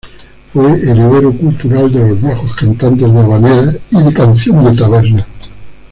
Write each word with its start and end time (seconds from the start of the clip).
Fue 0.51 0.65
heredero 0.81 1.31
cultural 1.31 1.91
de 1.91 1.99
los 1.99 2.19
viejos 2.19 2.55
cantantes 2.55 3.13
de 3.13 3.19
habaneras 3.19 3.77
y 3.91 4.01
de 4.01 4.11
canción 4.11 4.63
de 4.65 4.75
taberna. 4.75 5.27